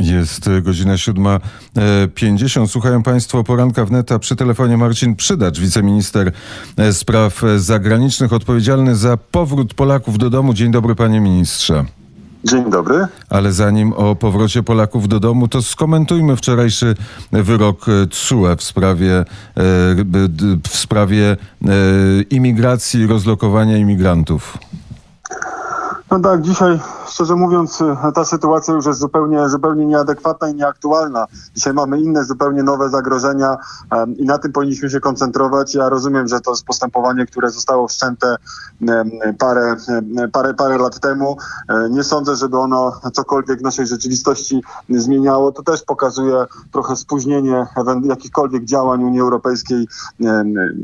Jest 0.00 0.48
e, 0.48 0.62
godzina 0.62 0.94
7.50. 0.94 2.66
Słuchają 2.66 3.02
Państwo 3.02 3.44
poranka 3.44 3.84
wneta 3.84 4.18
przy 4.18 4.36
telefonie 4.36 4.76
Marcin 4.76 5.16
Przydacz, 5.16 5.60
wiceminister 5.60 6.32
e, 6.76 6.92
spraw 6.92 7.42
zagranicznych, 7.56 8.32
odpowiedzialny 8.32 8.96
za 8.96 9.16
powrót 9.16 9.74
Polaków 9.74 10.18
do 10.18 10.30
domu. 10.30 10.54
Dzień 10.54 10.70
dobry, 10.70 10.94
panie 10.94 11.20
ministrze. 11.20 11.84
Dzień 12.44 12.70
dobry. 12.70 13.06
Ale 13.28 13.52
zanim 13.52 13.92
o 13.92 14.16
powrocie 14.16 14.62
Polaków 14.62 15.08
do 15.08 15.20
domu, 15.20 15.48
to 15.48 15.62
skomentujmy 15.62 16.36
wczorajszy 16.36 16.94
wyrok 17.32 17.86
TSUE 18.10 18.56
w 18.56 18.62
sprawie, 18.62 19.24
w 20.68 20.76
sprawie 20.76 21.36
imigracji 22.30 23.00
i 23.00 23.06
rozlokowania 23.06 23.76
imigrantów. 23.76 24.58
No 26.10 26.20
tak, 26.20 26.42
dzisiaj 26.42 26.78
szczerze 27.14 27.36
mówiąc, 27.36 27.82
ta 28.14 28.24
sytuacja 28.24 28.74
już 28.74 28.86
jest 28.86 29.00
zupełnie, 29.00 29.48
zupełnie 29.48 29.86
nieadekwatna 29.86 30.48
i 30.48 30.54
nieaktualna. 30.54 31.26
Dzisiaj 31.54 31.74
mamy 31.74 32.00
inne, 32.00 32.24
zupełnie 32.24 32.62
nowe 32.62 32.88
zagrożenia 32.88 33.56
i 34.16 34.24
na 34.24 34.38
tym 34.38 34.52
powinniśmy 34.52 34.90
się 34.90 35.00
koncentrować. 35.00 35.74
Ja 35.74 35.88
rozumiem, 35.88 36.28
że 36.28 36.40
to 36.40 36.50
jest 36.50 36.64
postępowanie, 36.64 37.26
które 37.26 37.50
zostało 37.50 37.88
wszczęte 37.88 38.36
parę, 39.38 39.76
parę, 40.32 40.54
parę 40.54 40.78
lat 40.78 41.00
temu. 41.00 41.36
Nie 41.90 42.04
sądzę, 42.04 42.36
żeby 42.36 42.58
ono 42.58 43.00
cokolwiek 43.12 43.58
w 43.58 43.62
naszej 43.62 43.86
rzeczywistości 43.86 44.62
zmieniało. 44.88 45.52
To 45.52 45.62
też 45.62 45.82
pokazuje 45.82 46.44
trochę 46.72 46.96
spóźnienie 46.96 47.66
jakichkolwiek 48.02 48.64
działań 48.64 49.04
Unii 49.04 49.20
Europejskiej, 49.20 49.88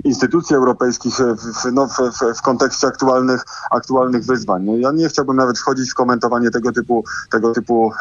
instytucji 0.04 0.56
europejskich 0.56 1.14
w, 1.14 1.72
no, 1.72 1.86
w, 1.86 1.98
w, 2.38 2.42
kontekście 2.42 2.86
aktualnych, 2.86 3.44
aktualnych 3.70 4.24
wyzwań. 4.24 4.64
No, 4.64 4.76
ja 4.76 4.92
nie 4.92 5.08
chciałbym 5.08 5.36
nawet 5.36 5.58
wchodzić 5.58 5.90
w 5.90 5.94
komentowanie 6.20 6.50
tego 6.50 6.72
typu, 6.72 7.04
tego 7.30 7.52
typu 7.52 7.92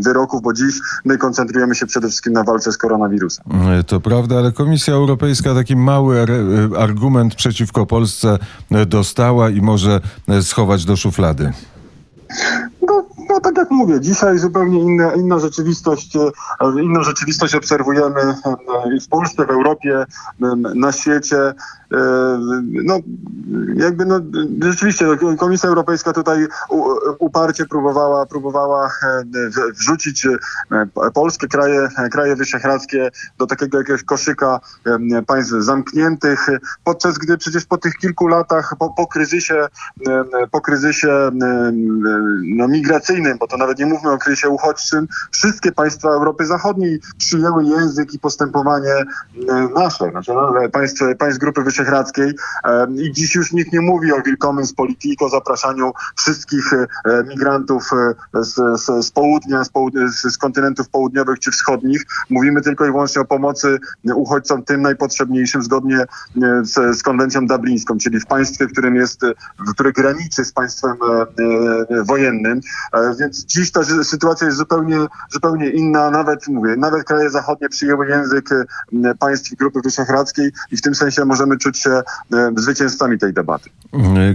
wyroków, 0.00 0.42
bo 0.42 0.52
dziś 0.52 0.80
my 1.04 1.18
koncentrujemy 1.18 1.74
się 1.74 1.86
przede 1.86 2.08
wszystkim 2.08 2.32
na 2.32 2.44
walce 2.44 2.72
z 2.72 2.78
koronawirusem. 2.78 3.44
To 3.86 4.00
prawda, 4.00 4.38
ale 4.38 4.52
Komisja 4.52 4.94
Europejska 4.94 5.54
taki 5.54 5.76
mały 5.76 6.26
argument 6.78 7.34
przeciwko 7.34 7.86
Polsce 7.86 8.38
dostała 8.86 9.50
i 9.50 9.60
może 9.60 10.00
schować 10.42 10.84
do 10.84 10.96
szuflady. 10.96 11.52
No, 12.86 13.04
no 13.28 13.40
tak 13.40 13.56
jak 13.56 13.70
mówię, 13.70 14.00
dzisiaj 14.00 14.38
zupełnie 14.38 14.80
inna, 14.80 15.14
inna 15.14 15.38
rzeczywistość, 15.38 16.16
inną 16.82 17.02
rzeczywistość 17.02 17.54
obserwujemy 17.54 18.34
w 19.04 19.08
Polsce, 19.08 19.46
w 19.46 19.50
Europie, 19.50 20.04
na 20.74 20.92
świecie. 20.92 21.54
No, 22.62 22.98
jakby 23.76 24.06
no, 24.06 24.20
rzeczywiście 24.62 25.06
Komisja 25.38 25.68
Europejska 25.68 26.12
tutaj 26.12 26.46
uparcie 27.18 27.66
próbowała, 27.66 28.26
próbowała 28.26 28.90
wrzucić 29.78 30.26
polskie 31.14 31.48
kraje, 31.48 31.88
kraje 32.10 32.36
wyszehradzkie 32.36 33.10
do 33.38 33.46
takiego 33.46 33.78
jakiegoś 33.78 34.04
koszyka 34.04 34.60
państw 35.26 35.52
zamkniętych, 35.58 36.46
podczas 36.84 37.18
gdy 37.18 37.38
przecież 37.38 37.64
po 37.64 37.78
tych 37.78 37.94
kilku 37.94 38.26
latach, 38.26 38.74
po, 38.78 38.90
po 38.90 39.06
kryzysie, 39.06 39.66
po 40.50 40.60
kryzysie 40.60 41.30
no, 42.56 42.68
migracyjnym, 42.68 43.38
bo 43.38 43.46
to 43.46 43.56
nawet 43.56 43.78
nie 43.78 43.86
mówmy 43.86 44.10
o 44.10 44.18
kryzysie 44.18 44.48
uchodźczym, 44.48 45.08
wszystkie 45.30 45.72
państwa 45.72 46.08
Europy 46.08 46.46
Zachodniej 46.46 47.00
przyjęły 47.18 47.64
język 47.64 48.14
i 48.14 48.18
postępowanie 48.18 49.04
nasze, 49.74 50.10
znaczy 50.10 50.32
no, 50.34 50.54
państw, 50.72 51.02
państw 51.18 51.40
Grupy 51.40 51.62
Wyszehradzkiej 51.62 51.81
i 52.96 53.12
dziś 53.12 53.34
już 53.34 53.52
nikt 53.52 53.72
nie 53.72 53.80
mówi 53.80 54.12
o 54.12 54.22
Willkommen 54.22 54.66
z 54.66 54.72
polityki, 54.72 55.16
o 55.20 55.28
zapraszaniu 55.28 55.92
wszystkich 56.16 56.70
migrantów 57.28 57.90
z, 58.34 58.54
z, 58.80 59.06
z 59.06 59.10
południa, 59.10 59.64
z, 59.64 59.68
południa, 59.68 60.08
z 60.08 60.38
kontynentów 60.38 60.88
południowych 60.88 61.38
czy 61.38 61.50
wschodnich. 61.50 62.06
Mówimy 62.30 62.60
tylko 62.60 62.86
i 62.86 62.90
wyłącznie 62.90 63.22
o 63.22 63.24
pomocy 63.24 63.78
uchodźcom 64.14 64.64
tym 64.64 64.82
najpotrzebniejszym 64.82 65.62
zgodnie 65.62 66.04
z, 66.62 66.98
z 66.98 67.02
konwencją 67.02 67.46
dublińską, 67.46 67.98
czyli 67.98 68.20
w 68.20 68.26
państwie, 68.26 68.66
którym 68.66 68.96
jest, 68.96 69.20
które 69.72 69.92
graniczy 69.92 70.44
z 70.44 70.52
państwem 70.52 70.96
wojennym. 72.06 72.60
Więc 73.20 73.44
dziś 73.44 73.72
ta 73.72 73.80
sytuacja 74.04 74.46
jest 74.46 74.58
zupełnie, 74.58 74.96
zupełnie 75.30 75.70
inna. 75.70 76.10
Nawet 76.10 76.48
mówię, 76.48 76.76
nawet 76.76 77.04
kraje 77.04 77.30
zachodnie 77.30 77.68
przyjęły 77.68 78.08
język 78.08 78.48
państw 79.18 79.54
Grupy 79.54 79.80
Wyszehradzkiej 79.84 80.52
i 80.70 80.76
w 80.76 80.82
tym 80.82 80.94
sensie 80.94 81.24
możemy 81.24 81.58
czuć 81.58 81.71
się 81.78 82.02
zwycięzcami 82.56 83.18
tej 83.18 83.32
debaty. 83.32 83.70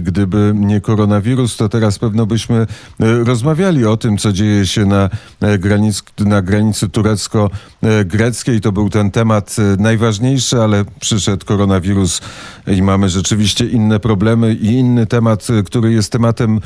Gdyby 0.02 0.52
nie 0.54 0.80
koronawirus, 0.80 1.56
to 1.56 1.68
teraz 1.68 1.98
pewno 1.98 2.26
byśmy 2.26 2.66
rozmawiali 2.98 3.86
o 3.86 3.96
tym, 3.96 4.18
co 4.18 4.32
dzieje 4.32 4.66
się 4.66 4.86
na, 4.86 5.10
granic, 5.58 6.02
na 6.18 6.42
granicy 6.42 6.88
turecko-greckiej. 6.88 8.60
To 8.60 8.72
był 8.72 8.90
ten 8.90 9.10
temat 9.10 9.56
najważniejszy, 9.78 10.62
ale 10.62 10.84
przyszedł 11.00 11.46
koronawirus 11.46 12.20
i 12.66 12.82
mamy 12.82 13.08
rzeczywiście 13.08 13.66
inne 13.66 14.00
problemy 14.00 14.54
i 14.54 14.66
inny 14.66 15.06
temat, 15.06 15.46
który 15.66 15.92
jest 15.92 16.12
tematem 16.12 16.60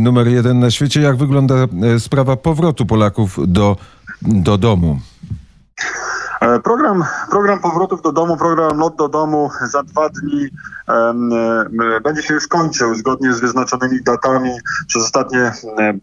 numer 0.00 0.28
jeden 0.28 0.58
na 0.58 0.70
świecie. 0.70 1.00
Jak 1.00 1.16
wygląda 1.16 1.54
sprawa 1.98 2.36
powrotu 2.36 2.86
Polaków 2.86 3.38
do, 3.46 3.76
do 4.22 4.58
domu? 4.58 5.00
Program, 6.40 7.04
program 7.30 7.58
powrotów 7.58 8.02
do 8.02 8.12
domu, 8.12 8.36
program 8.36 8.78
lot 8.78 8.96
do 8.96 9.08
domu 9.08 9.50
za 9.70 9.82
dwa 9.82 10.08
dni 10.08 10.48
um, 10.88 11.30
będzie 12.04 12.22
się 12.22 12.34
już 12.34 12.48
kończył 12.48 12.94
zgodnie 12.94 13.32
z 13.32 13.40
wyznaczonymi 13.40 14.02
datami. 14.02 14.50
Przez 14.86 15.04
ostatnie 15.04 15.52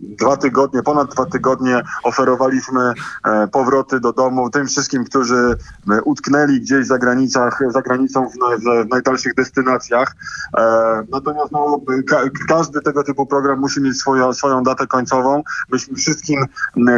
dwa 0.02 0.38
tygodnie, 0.38 0.84
ponad 0.84 1.14
dwa 1.14 1.26
tygodnie 1.26 1.82
oferowaliśmy 2.04 2.94
e, 3.26 3.48
powroty 3.48 4.00
do 4.00 4.14
domu 4.14 4.50
tym 4.50 4.68
wszystkim, 4.68 5.06
którzy 5.06 5.58
utknęli 6.06 6.62
gdzieś 6.62 6.88
za, 6.88 6.98
granicach, 6.98 7.60
za 7.70 7.82
granicą 7.82 8.30
w, 8.30 8.34
w, 8.34 8.90
najdalszych 8.90 9.36
destynacjach. 9.36 10.16
E, 10.58 11.04
natomiast 11.12 11.52
no, 11.52 11.82
ka 12.08 12.18
każdy 12.48 12.82
tego 12.82 13.04
typu 13.04 13.26
program 13.26 13.60
musi 13.60 13.82
mieć 13.82 13.98
swoją, 13.98 14.34
swoją 14.34 14.64
datę 14.64 14.88
końcową. 14.88 15.44
Myśmy 15.72 15.96
wszystkim 15.96 16.46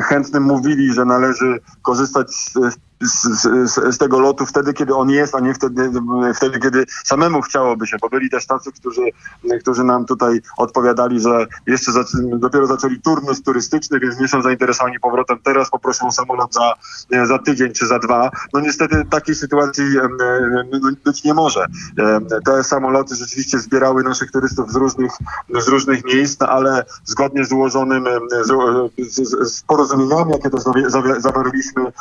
chętnym 0.04 0.44
mówili, 0.44 0.94
że 0.94 1.06
należy 1.06 1.60
korzystać 1.82 2.36
z 2.36 2.78
z, 3.02 3.24
z, 3.24 3.96
z, 3.96 3.98
tego 3.98 4.20
lotu 4.20 4.46
wtedy, 4.46 4.74
kiedy 4.74 4.96
on 4.96 5.10
jest, 5.10 5.36
a 5.36 5.40
nie 5.40 5.54
wtedy, 5.54 5.92
wtedy, 6.36 6.60
kiedy 6.60 6.86
samemu 7.04 7.42
chciałoby 7.42 7.88
się, 7.88 7.98
bo 8.02 8.10
byli 8.10 8.30
też 8.30 8.46
tacy, 8.48 8.72
którzy, 8.72 9.02
którzy 9.60 9.84
nam 9.84 10.06
tutaj 10.06 10.42
odpowiadali, 10.58 11.20
że 11.20 11.48
jeszcze 11.68 11.92
za, 11.92 12.04
dopiero 12.24 12.68
zaczęli 12.68 13.02
turnus 13.02 13.42
turystyczny, 13.42 14.00
więc 14.00 14.20
nie 14.20 14.28
są 14.28 14.42
zainteresowani 14.42 15.00
powrotem 15.00 15.40
teraz, 15.44 15.70
poproszą 15.70 16.12
samolot 16.12 16.54
za, 16.54 16.74
za 17.26 17.40
tydzień 17.40 17.74
czy 17.74 17.88
za 17.88 18.00
dwa. 18.00 18.32
No 18.54 18.60
niestety 18.60 19.06
takiej 19.10 19.36
sytuacji 19.36 19.86
być 21.06 21.24
nie 21.24 21.34
może. 21.34 21.66
Te 22.46 22.64
samoloty 22.64 23.16
rzeczywiście 23.16 23.60
zbierały 23.60 24.04
naszych 24.04 24.32
turystów 24.32 24.72
z 24.72 24.76
różnych, 24.76 25.12
z 25.60 25.68
różnych 25.68 26.06
miejsc, 26.06 26.42
ale 26.42 26.86
zgodnie 27.06 27.46
z 27.46 27.52
ułożonym 27.52 28.06
z, 28.42 29.16
z, 29.16 29.54
z 29.54 29.64
porozumieniami, 29.64 30.32
jakie 30.32 30.50
to 30.50 30.58
zawarliśmy 31.20 31.92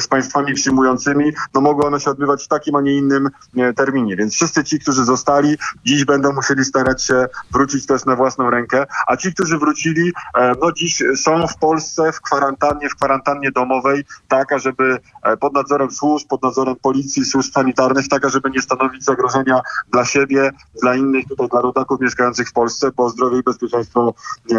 z 0.00 0.08
państwami 0.08 0.41
przyjmującymi, 0.54 1.32
no 1.54 1.60
mogły 1.60 1.84
one 1.84 2.00
się 2.00 2.10
odbywać 2.10 2.44
w 2.44 2.48
takim, 2.48 2.74
a 2.76 2.80
nie 2.80 2.96
innym 2.96 3.30
e, 3.56 3.72
terminie. 3.72 4.16
Więc 4.16 4.34
wszyscy 4.34 4.64
ci, 4.64 4.78
którzy 4.78 5.04
zostali, 5.04 5.56
dziś 5.84 6.04
będą 6.04 6.32
musieli 6.32 6.64
starać 6.64 7.04
się 7.04 7.26
wrócić 7.52 7.86
też 7.86 8.04
na 8.04 8.16
własną 8.16 8.50
rękę, 8.50 8.86
a 9.06 9.16
ci, 9.16 9.34
którzy 9.34 9.58
wrócili, 9.58 10.12
e, 10.38 10.52
no 10.62 10.72
dziś 10.72 11.02
są 11.16 11.46
w 11.46 11.56
Polsce 11.56 12.12
w 12.12 12.20
kwarantannie, 12.20 12.88
w 12.88 12.96
kwarantannie 12.96 13.50
domowej, 13.50 14.04
taka, 14.28 14.58
żeby 14.58 14.98
e, 15.22 15.36
pod 15.36 15.54
nadzorem 15.54 15.90
służb, 15.90 16.28
pod 16.28 16.42
nadzorem 16.42 16.76
policji, 16.82 17.24
służb 17.24 17.52
sanitarnych, 17.52 18.08
taka, 18.08 18.28
żeby 18.28 18.50
nie 18.50 18.62
stanowić 18.62 19.04
zagrożenia 19.04 19.60
dla 19.92 20.04
siebie, 20.04 20.50
dla 20.82 20.94
innych, 20.94 21.28
tutaj 21.28 21.48
dla 21.48 21.60
rodaków 21.60 22.00
mieszkających 22.00 22.48
w 22.48 22.52
Polsce, 22.52 22.90
bo 22.96 23.10
zdrowie 23.10 23.38
i 23.38 23.42
bezpieczeństwo 23.42 24.14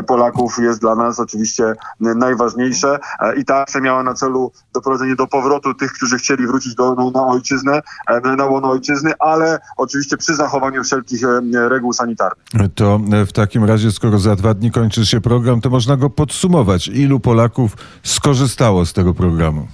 Polaków 0.08 0.58
jest 0.60 0.82
dla 0.82 0.96
nas 0.96 1.20
oczywiście 1.20 1.74
najważniejsze 2.00 3.00
i 3.38 3.46
ta 3.46 3.58
akcja 3.58 3.82
miała 3.82 4.04
na 4.04 4.14
celu 4.14 4.52
doprowadzenie 4.74 5.16
do 5.16 5.28
powrotu 5.28 5.73
tych, 5.74 5.94
którzy 5.94 6.18
chcieli 6.18 6.48
wrócić 6.48 6.76
do, 6.76 6.96
no, 6.96 7.12
na 7.12 7.26
ojczyznę, 7.28 7.82
e, 8.08 8.36
na 8.36 8.46
łono 8.46 8.70
ojczyzny, 8.70 9.12
ale 9.20 9.60
oczywiście 9.78 10.18
przy 10.18 10.36
zachowaniu 10.36 10.84
wszelkich 10.84 11.24
e, 11.24 11.70
reguł 11.70 11.94
sanitarnych. 11.94 12.46
To 12.76 13.00
w 13.28 13.32
takim 13.32 13.64
razie, 13.64 13.92
skoro 13.92 14.20
za 14.20 14.36
dwa 14.36 14.54
dni 14.54 14.72
kończy 14.72 15.06
się 15.06 15.22
program, 15.22 15.62
to 15.62 15.70
można 15.70 15.98
go 15.98 16.10
podsumować. 16.10 16.88
Ilu 16.88 17.20
Polaków 17.20 17.78
skorzystało 18.04 18.86
z 18.86 18.94
tego 18.94 19.14
programu? 19.14 19.68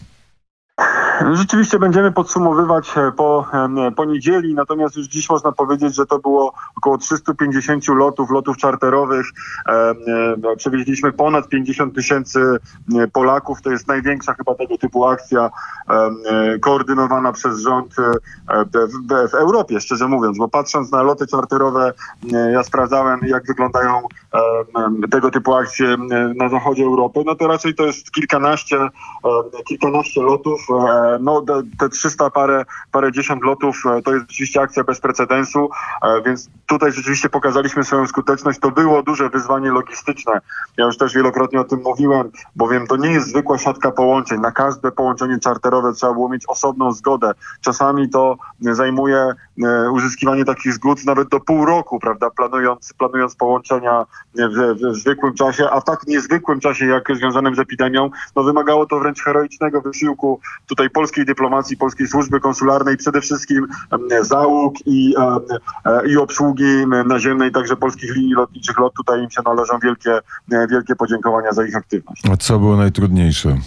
Rzeczywiście 1.33 1.79
będziemy 1.79 2.11
podsumowywać 2.11 2.97
e, 2.97 3.11
po, 3.11 3.45
em, 3.53 3.95
po 3.95 4.05
niedzieli, 4.05 4.53
natomiast 4.53 4.95
już 4.95 5.07
dziś 5.07 5.29
można 5.29 5.51
powiedzieć, 5.51 5.95
że 5.95 6.05
to 6.05 6.19
było 6.19 6.53
około 6.75 6.97
350 6.97 7.87
lotów, 7.87 8.31
lotów 8.31 8.57
czarterowych. 8.57 9.25
E, 9.69 9.95
Przewieźliśmy 10.57 11.11
ponad 11.11 11.47
50 11.47 11.95
tysięcy 11.95 12.39
e, 12.95 13.07
Polaków. 13.07 13.61
To 13.61 13.69
jest 13.69 13.87
największa 13.87 14.33
chyba 14.33 14.55
tego 14.55 14.77
typu 14.77 15.05
akcja 15.05 15.49
e, 15.89 16.59
koordynowana 16.59 17.31
przez 17.31 17.59
rząd 17.59 17.95
e, 17.99 18.11
w, 18.65 19.29
w, 19.31 19.33
Europie, 19.33 19.79
szczerze 19.79 20.07
mówiąc, 20.07 20.37
bo 20.37 20.47
patrząc 20.47 20.91
na 20.91 21.03
loty 21.03 21.27
czarterowe, 21.27 21.93
e, 22.33 22.51
ja 22.51 22.63
sprawdzałem 22.63 23.19
jak 23.23 23.45
wyglądają 23.45 24.01
tego 25.11 25.31
typu 25.31 25.55
akcje 25.55 25.97
na 26.35 26.49
zachodzie 26.49 26.83
Europy, 26.83 27.19
no 27.25 27.35
to 27.35 27.47
raczej 27.47 27.75
to 27.75 27.85
jest 27.85 28.11
kilkanaście, 28.11 28.89
kilkanaście 29.67 30.21
lotów. 30.21 30.67
No 31.19 31.41
te, 31.41 31.61
te 31.79 31.89
300 31.89 32.29
parę, 32.29 32.65
parę 32.91 33.11
dziesiąt 33.11 33.43
lotów 33.43 33.83
e, 33.85 34.01
to 34.01 34.13
jest 34.13 34.29
rzeczywiście 34.29 34.61
akcja 34.61 34.83
bez 34.83 34.99
precedensu, 34.99 35.69
e, 36.03 36.21
więc 36.21 36.49
tutaj 36.65 36.91
rzeczywiście 36.91 37.29
pokazaliśmy 37.29 37.83
swoją 37.83 38.07
skuteczność. 38.07 38.59
To 38.59 38.71
było 38.71 39.03
duże 39.03 39.29
wyzwanie 39.29 39.71
logistyczne. 39.71 40.41
Ja 40.77 40.85
już 40.85 40.97
też 40.97 41.13
wielokrotnie 41.13 41.59
o 41.59 41.63
tym 41.63 41.81
mówiłem, 41.83 42.31
bowiem 42.55 42.87
to 42.87 42.97
nie 42.97 43.11
jest 43.11 43.27
zwykła 43.27 43.57
siatka 43.57 43.91
połączeń. 43.91 44.39
Na 44.41 44.51
każde 44.51 44.91
połączenie 44.91 45.39
czarterowe 45.39 45.93
trzeba 45.93 46.13
było 46.13 46.29
mieć 46.29 46.43
osobną 46.47 46.91
zgodę. 46.91 47.31
Czasami 47.61 48.09
to 48.09 48.37
zajmuje 48.61 49.17
e, 49.63 49.91
uzyskiwanie 49.91 50.45
takich 50.45 50.73
zgód 50.73 51.05
nawet 51.05 51.29
do 51.29 51.39
pół 51.39 51.65
roku, 51.65 51.99
prawda, 51.99 52.29
planując, 52.29 52.93
planując 52.93 53.35
połączenia 53.35 54.05
w, 54.35 54.75
w 54.75 54.95
zwykłym 54.95 55.33
czasie, 55.33 55.69
a 55.69 55.79
w 55.79 55.83
tak 55.83 56.07
niezwykłym 56.07 56.59
czasie 56.59 56.85
jak 56.85 57.15
związanym 57.15 57.55
z 57.55 57.59
epidemią, 57.59 58.09
no 58.35 58.43
wymagało 58.43 58.85
to 58.85 58.99
wręcz 58.99 59.23
heroicznego 59.23 59.81
wysiłku 59.81 60.39
tutaj 60.67 60.89
polskiej 60.99 61.25
dyplomacji, 61.25 61.77
polskiej 61.77 62.07
służby 62.07 62.39
konsularnej, 62.39 62.97
przede 62.97 63.21
wszystkim 63.21 63.67
załóg 64.21 64.75
i, 64.85 65.15
em, 65.17 65.59
e, 65.85 66.07
i 66.07 66.17
obsługi 66.17 66.63
em, 66.63 67.07
naziemnej, 67.07 67.51
także 67.51 67.75
polskich 67.75 68.15
linii 68.15 68.33
lotniczych 68.33 68.79
LOT. 68.79 68.93
Tutaj 68.93 69.23
im 69.23 69.29
się 69.29 69.41
należą 69.45 69.79
wielkie, 69.83 70.19
e, 70.51 70.67
wielkie 70.67 70.95
podziękowania 70.95 71.51
za 71.51 71.65
ich 71.65 71.75
aktywność. 71.75 72.23
A 72.31 72.37
co 72.37 72.59
było 72.59 72.77
najtrudniejsze? 72.77 73.57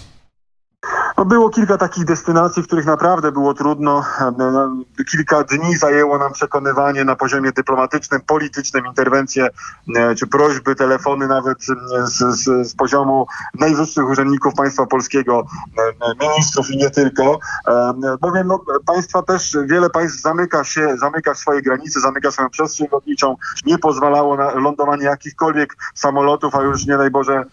No 1.23 1.27
było 1.27 1.51
kilka 1.51 1.79
takich 1.79 2.05
destynacji, 2.05 2.63
w 2.63 2.67
których 2.67 2.87
naprawdę 2.87 3.33
było 3.33 3.55
trudno. 3.55 4.05
No, 4.39 4.51
no, 4.51 4.77
Kilka 5.11 5.45
dni 5.45 5.77
zajęło 5.77 6.19
nam 6.19 6.33
przekonywanie 6.33 7.05
na 7.05 7.17
poziomie 7.17 7.53
dyplomatycznym, 7.53 8.21
politycznym, 8.21 8.87
interwencje 8.87 9.49
e, 9.97 10.15
czy 10.15 10.27
prośby, 10.27 10.75
telefony 10.75 11.27
nawet 11.27 11.59
z, 12.05 12.19
z, 12.19 12.69
z 12.69 12.75
poziomu 12.75 13.27
najwyższych 13.61 14.09
urzędników 14.09 14.55
państwa 14.55 14.87
polskiego, 14.87 15.47
e, 15.79 16.27
ministrów 16.27 16.71
i 16.71 16.77
nie 16.77 16.91
tylko. 16.91 17.39
E, 17.69 17.95
Bowiem 18.21 18.47
no, 18.47 18.61
państwa 18.87 19.23
też, 19.23 19.57
wiele 19.67 19.91
państw 19.91 20.21
zamyka 20.21 20.65
się, 20.65 20.97
zamyka 20.97 21.35
swoje 21.35 21.63
granice, 21.63 22.01
zamyka 22.01 22.31
swoją 22.31 22.51
przestrzeń 22.51 22.87
lotniczą, 22.93 23.37
nie 23.67 23.79
pozwalało 23.79 24.37
na 24.37 24.55
lądowanie 24.55 25.05
jakichkolwiek 25.05 25.77
samolotów, 25.95 26.55
a 26.55 26.63
już 26.63 26.87
nie 26.87 26.97
daj 26.97 27.11
Boże 27.11 27.45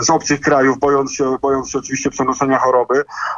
z 0.00 0.10
obcych 0.10 0.40
krajów, 0.40 0.78
bojąc 0.78 1.12
się, 1.12 1.36
bojąc 1.42 1.70
się 1.70 1.78
oczywiście 1.78 2.10
przenoszenia 2.10 2.58
choroby. 2.58 2.94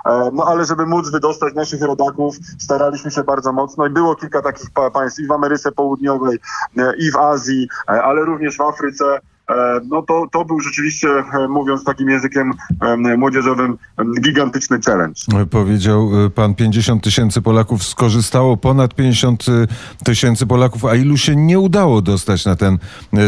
E, 0.07 0.31
No 0.33 0.45
ale 0.45 0.65
żeby 0.65 0.87
móc 0.87 1.11
wydostać 1.11 1.55
naszych 1.55 1.83
rodaków, 1.83 2.37
staraliśmy 2.59 3.11
się 3.11 3.25
bardzo 3.25 3.53
mocno 3.53 3.87
i 3.87 3.91
było 3.91 4.17
kilka 4.17 4.43
takich 4.43 4.71
pa- 4.71 4.91
państw 4.91 5.21
i 5.21 5.27
w 5.27 5.33
Ameryce 5.33 5.73
Południowej, 5.73 6.39
e, 6.79 6.93
i 6.99 7.11
w 7.11 7.17
Azji, 7.17 7.69
e, 7.89 8.03
ale 8.03 8.25
również 8.25 8.57
w 8.57 8.61
Afryce. 8.61 9.05
E, 9.51 9.81
No 9.89 10.03
to, 10.03 10.27
to 10.33 10.45
był 10.45 10.61
rzeczywiście, 10.61 11.09
e, 11.09 11.49
mówiąc 11.49 11.85
takim 11.85 12.09
językiem 12.09 12.53
e, 12.83 13.17
młodzieżowym, 13.17 13.79
e, 13.99 14.05
gigantyczny 14.21 14.79
challenge. 14.87 15.21
Powiedział 15.51 16.11
pan 16.35 16.55
50 16.55 17.03
tysięcy 17.05 17.43
Polaków 17.43 17.83
skorzystało, 17.85 18.57
ponad 18.57 18.95
50 18.95 19.47
tysięcy 20.05 20.47
Polaków, 20.47 20.85
a 20.85 20.95
ilu 20.95 21.17
się 21.17 21.37
nie 21.37 21.59
udało 21.59 22.03
dostać 22.03 22.45
na 22.45 22.57
ten 22.57 22.79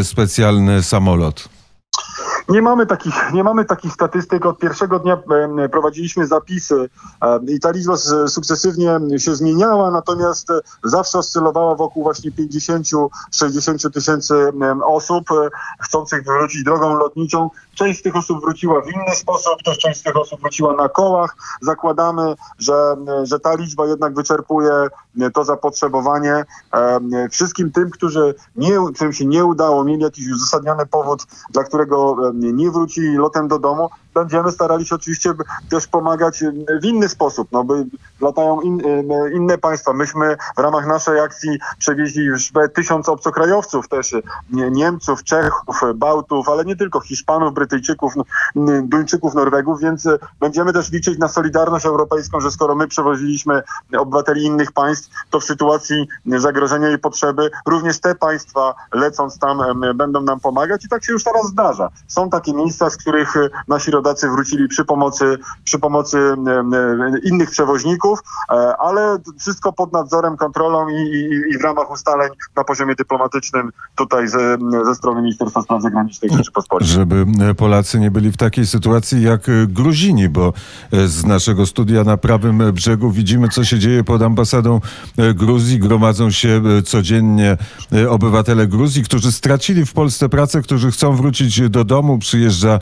specjalny 0.02 0.82
samolot? 0.82 1.48
Nie 2.50 2.62
mamy 2.62 2.86
takich, 2.86 3.32
nie 3.32 3.44
mamy 3.44 3.64
takich 3.64 3.92
statystyk. 3.92 4.46
Od 4.46 4.58
pierwszego 4.58 4.98
dnia 4.98 5.18
prowadziliśmy 5.72 6.26
zapisy 6.26 6.88
i 7.48 7.60
ta 7.60 7.70
liczba 7.70 7.96
sukcesywnie 8.26 8.98
się 9.18 9.34
zmieniała, 9.34 9.90
natomiast 9.90 10.50
e, 10.50 10.60
zawsze 10.84 11.18
oscylowała 11.18 11.74
wokół 11.74 12.02
właśnie 12.02 12.30
50-60 12.30 13.90
tysięcy 13.90 14.34
osób 14.84 15.30
e, 15.30 15.48
chcących 15.80 16.24
wrócić 16.24 16.64
drogą 16.64 16.94
lotniczą. 16.94 17.50
Część 17.74 18.00
z 18.00 18.02
tych 18.02 18.16
osób 18.16 18.40
wróciła 18.40 18.80
w 18.80 18.88
inny 18.88 19.16
sposób, 19.16 19.62
też 19.64 19.78
część 19.78 20.00
z 20.00 20.02
tych 20.02 20.16
osób 20.16 20.40
wróciła 20.40 20.74
na 20.74 20.88
kołach. 20.88 21.36
Zakładamy, 21.60 22.34
że, 22.58 22.96
że 23.22 23.40
ta 23.40 23.54
liczba 23.54 23.86
jednak 23.86 24.14
wyczerpuje 24.14 24.72
to 25.34 25.44
zapotrzebowanie. 25.44 26.44
Wszystkim 27.30 27.72
tym, 27.72 27.90
którzy 27.90 28.34
nie, 28.56 28.78
którym 28.94 29.12
się 29.12 29.26
nie 29.26 29.44
udało, 29.44 29.84
mieli 29.84 30.02
jakiś 30.02 30.28
uzasadniony 30.28 30.86
powód, 30.86 31.26
dla 31.50 31.64
którego 31.64 32.16
nie 32.40 32.70
wrócili 32.70 33.16
lotem 33.16 33.48
do 33.48 33.58
domu, 33.58 33.88
będziemy 34.14 34.52
starali 34.52 34.86
się 34.86 34.94
oczywiście 34.94 35.32
też 35.70 35.86
pomagać 35.86 36.44
w 36.82 36.84
inny 36.84 37.08
sposób, 37.08 37.48
no 37.52 37.64
by 37.64 37.86
latają 38.20 38.60
in, 38.60 38.80
em, 38.86 39.32
inne 39.32 39.58
państwa. 39.58 39.92
Myśmy 39.92 40.36
w 40.56 40.60
ramach 40.60 40.86
naszej 40.86 41.20
akcji 41.20 41.58
przewieźli 41.78 42.24
już 42.24 42.52
tysiąc 42.74 43.08
obcokrajowców 43.08 43.88
też, 43.88 44.14
nie- 44.50 44.70
Niemców, 44.70 45.24
Czechów, 45.24 45.80
Bałtów, 45.94 46.48
ale 46.48 46.64
nie 46.64 46.76
tylko 46.76 47.00
Hiszpanów, 47.00 47.54
Brytyjczyków, 47.54 48.14
Duńczyków, 48.82 49.34
Norwegów, 49.34 49.80
więc 49.80 50.08
będziemy 50.40 50.72
też 50.72 50.92
liczyć 50.92 51.18
na 51.18 51.28
solidarność 51.28 51.86
europejską, 51.86 52.40
że 52.40 52.50
skoro 52.50 52.74
my 52.74 52.88
przewoziliśmy 52.88 53.62
obywateli 53.98 54.44
innych 54.44 54.72
państw, 54.72 55.10
to 55.30 55.40
w 55.40 55.44
sytuacji 55.44 56.08
zagrożenia 56.26 56.90
i 56.90 56.98
potrzeby 56.98 57.50
również 57.66 58.00
te 58.00 58.14
państwa 58.14 58.74
lecąc 58.94 59.38
tam 59.38 59.62
będą 59.94 60.20
nam 60.20 60.40
pomagać 60.40 60.84
i 60.84 60.88
tak 60.88 61.04
się 61.04 61.12
już 61.12 61.24
teraz 61.24 61.46
zdarza. 61.46 61.88
Są 62.08 62.30
takie 62.30 62.52
miejsca, 62.54 62.90
z 62.90 62.96
których 62.96 63.34
nasi 63.68 63.90
rodacy 64.00 64.28
wrócili 64.28 64.68
przy 64.68 64.84
pomocy, 64.84 65.38
przy 65.64 65.78
pomocy 65.78 66.18
innych 67.24 67.50
przewoźników, 67.50 68.18
e, 68.50 68.76
ale 68.76 69.18
wszystko 69.38 69.72
pod 69.72 69.92
nadzorem, 69.92 70.36
kontrolą 70.36 70.88
i, 70.88 70.94
i, 70.94 71.54
i 71.54 71.58
w 71.58 71.62
ramach 71.62 71.90
ustaleń 71.90 72.30
na 72.56 72.64
poziomie 72.64 72.94
dyplomatycznym 72.94 73.70
tutaj 73.96 74.28
ze, 74.28 74.58
ze 74.84 74.94
strony 74.94 75.22
Ministerstwa 75.22 75.62
Spraw 75.62 75.82
Zagranicznych 75.82 76.32
Rzeczypospolitej. 76.32 76.94
Żeby 76.94 77.26
e, 77.40 77.54
Polacy 77.54 78.00
nie 78.00 78.10
byli 78.10 78.32
w 78.32 78.36
takiej 78.36 78.66
sytuacji 78.66 79.22
jak 79.22 79.48
e, 79.48 79.66
Gruzini, 79.66 80.28
bo 80.28 80.52
z 81.06 81.24
naszego 81.24 81.66
studia 81.66 82.04
na 82.04 82.16
prawym 82.16 82.72
brzegu 82.72 83.10
widzimy, 83.10 83.48
co 83.48 83.64
się 83.64 83.78
dzieje 83.78 84.04
pod 84.04 84.22
ambasadą 84.22 84.80
Gruzji. 85.34 85.78
Gromadzą 85.78 86.30
się 86.30 86.62
codziennie 86.84 87.56
obywatele 88.08 88.66
Gruzji, 88.66 89.02
którzy 89.02 89.32
stracili 89.32 89.86
w 89.86 89.92
Polsce 89.92 90.28
pracę, 90.28 90.62
którzy 90.62 90.90
chcą 90.90 91.16
wrócić 91.16 91.70
do 91.70 91.84
domu. 91.84 92.18
Przyjeżdża 92.18 92.78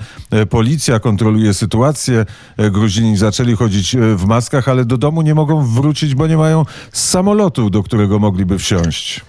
policja, 0.50 1.00
kontroluje 1.08 1.54
sytuację. 1.54 2.26
E, 2.56 2.70
Gruzini 2.70 3.16
zaczęli 3.16 3.56
chodzić 3.56 3.94
e, 3.94 3.98
w 4.16 4.24
maskach, 4.24 4.68
ale 4.68 4.84
do 4.84 4.96
domu 4.98 5.22
nie 5.22 5.34
mogą 5.34 5.66
wrócić, 5.66 6.14
bo 6.14 6.26
nie 6.26 6.36
mają 6.36 6.64
samolotu, 6.92 7.70
do 7.70 7.82
którego 7.82 8.18
mogliby 8.18 8.58
wsiąść. 8.58 9.20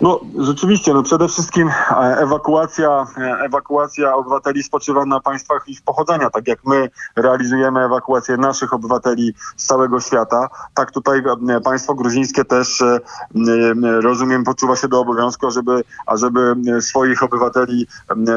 No 0.00 0.20
rzeczywiście, 0.38 0.94
no 0.94 1.02
przede 1.02 1.28
wszystkim 1.28 1.68
e, 1.68 1.94
ewakuacja, 2.18 3.06
e, 3.18 3.20
ewakuacja 3.44 4.14
obywateli 4.14 4.62
spoczywa 4.62 5.04
na 5.06 5.20
państwach 5.20 5.68
ich 5.68 5.82
pochodzenia. 5.82 6.30
Tak 6.30 6.48
jak 6.48 6.58
my 6.64 6.90
realizujemy 7.16 7.80
ewakuację 7.80 8.36
naszych 8.36 8.72
obywateli 8.72 9.34
z 9.56 9.66
całego 9.66 10.00
świata, 10.00 10.48
tak 10.74 10.90
tutaj 10.90 11.22
e, 11.48 11.60
państwo 11.60 11.94
gruzińskie 11.94 12.44
też, 12.44 12.82
rozumiem, 14.02 14.44
poczuwa 14.44 14.76
się 14.76 14.88
do 14.88 15.00
obowiązku, 15.00 15.50
żeby, 15.50 15.84
ażeby 16.06 16.54
swoich 16.80 17.22
obywateli 17.22 17.86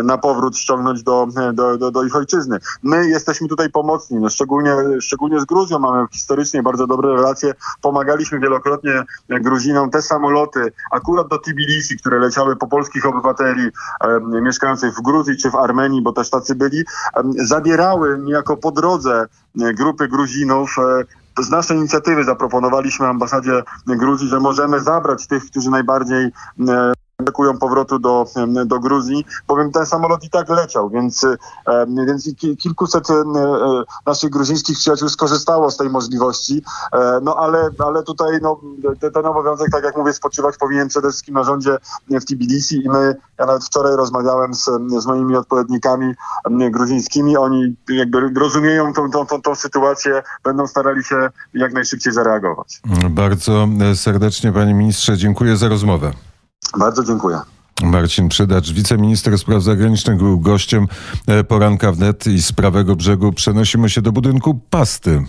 na 0.03 0.17
powrót 0.17 0.57
ściągnąć 0.57 1.03
do, 1.03 1.27
do, 1.53 1.77
do, 1.77 1.91
do 1.91 2.03
ich 2.03 2.15
ojczyzny. 2.15 2.59
My 2.83 3.07
jesteśmy 3.07 3.47
tutaj 3.47 3.69
pomocni, 3.69 4.17
no 4.17 4.29
szczególnie, 4.29 4.75
szczególnie 5.01 5.39
z 5.39 5.45
Gruzją 5.45 5.79
mamy 5.79 6.07
historycznie 6.11 6.63
bardzo 6.63 6.87
dobre 6.87 7.13
relacje. 7.13 7.53
Pomagaliśmy 7.81 8.39
wielokrotnie 8.39 9.03
Gruzinom. 9.29 9.89
Te 9.89 10.01
samoloty, 10.01 10.71
akurat 10.91 11.27
do 11.27 11.39
Tbilisi, 11.53 11.97
które 11.97 12.19
leciały 12.19 12.55
po 12.55 12.67
polskich 12.67 13.05
obywateli 13.05 13.69
mieszkających 14.41 14.93
w 14.93 15.01
Gruzji 15.01 15.37
czy 15.37 15.51
w 15.51 15.55
Armenii, 15.55 16.01
bo 16.01 16.13
też 16.13 16.29
tacy 16.29 16.55
byli, 16.55 16.83
zabierały 17.35 18.19
niejako 18.19 18.57
po 18.57 18.71
drodze 18.71 19.25
e, 19.61 19.73
grupy 19.73 20.07
Gruzinów. 20.07 20.75
E, 20.79 21.43
z 21.43 21.49
naszej 21.49 21.77
inicjatywy 21.77 22.23
zaproponowaliśmy 22.23 23.07
ambasadzie 23.07 23.63
Gruzji, 23.87 24.27
że 24.27 24.39
możemy 24.39 24.79
zabrać 24.79 25.27
tych, 25.27 25.45
którzy 25.45 25.69
najbardziej 25.69 26.25
e, 26.25 26.93
oczekują 27.27 27.57
powrotu 27.57 27.99
do, 27.99 28.25
do 28.65 28.79
Gruzji, 28.79 29.25
bowiem 29.47 29.71
ten 29.71 29.85
samolot 29.85 30.23
i 30.23 30.29
tak 30.29 30.49
leciał, 30.49 30.89
więc, 30.89 31.25
więc 32.07 32.29
kilkuset 32.59 33.07
naszych 34.05 34.29
gruzińskich 34.29 34.77
przyjaciół 34.77 35.09
skorzystało 35.09 35.71
z 35.71 35.77
tej 35.77 35.89
możliwości, 35.89 36.63
no 37.21 37.35
ale, 37.35 37.69
ale 37.79 38.03
tutaj 38.03 38.39
no, 38.41 38.59
ten 39.13 39.25
obowiązek, 39.25 39.67
tak 39.71 39.83
jak 39.83 39.97
mówię, 39.97 40.13
spoczywać 40.13 40.57
powinien 40.57 40.87
przede 40.87 41.09
wszystkim 41.09 41.35
na 41.35 41.43
rządzie 41.43 41.77
w 42.09 42.25
Tbilisi 42.25 42.85
i 42.85 42.89
my, 42.89 43.15
ja 43.39 43.45
nawet 43.45 43.63
wczoraj 43.63 43.95
rozmawiałem 43.95 44.53
z, 44.53 44.69
z 44.97 45.05
moimi 45.05 45.35
odpowiednikami 45.35 46.13
gruzińskimi, 46.71 47.37
oni 47.37 47.75
jakby 47.89 48.39
rozumieją 48.39 48.93
tą, 48.93 49.11
tą, 49.11 49.25
tą, 49.25 49.41
tą 49.41 49.55
sytuację, 49.55 50.23
będą 50.43 50.67
starali 50.67 51.03
się 51.03 51.29
jak 51.53 51.73
najszybciej 51.73 52.13
zareagować. 52.13 52.81
Bardzo 53.09 53.67
serdecznie 53.95 54.53
panie 54.53 54.73
ministrze 54.73 55.17
dziękuję 55.17 55.57
za 55.57 55.69
rozmowę. 55.69 56.26
Bardzo 56.77 57.03
dziękuję. 57.03 57.39
Marcin 57.83 58.29
Przydacz, 58.29 58.71
wiceminister 58.71 59.37
spraw 59.37 59.63
zagranicznych, 59.63 60.17
był 60.17 60.39
gościem 60.39 60.87
e, 61.27 61.43
poranka 61.43 61.91
wnet 61.91 62.27
i 62.27 62.41
z 62.41 62.51
prawego 62.51 62.95
brzegu. 62.95 63.33
Przenosimy 63.33 63.89
się 63.89 64.01
do 64.01 64.11
budynku 64.11 64.59
Pasty. 64.69 65.25